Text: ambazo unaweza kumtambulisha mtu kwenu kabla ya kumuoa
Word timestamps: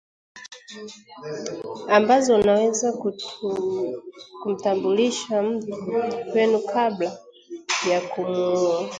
ambazo 1.89 2.35
unaweza 2.35 2.93
kumtambulisha 4.43 5.43
mtu 5.43 5.67
kwenu 6.33 6.59
kabla 6.59 7.17
ya 7.91 8.01
kumuoa 8.01 8.89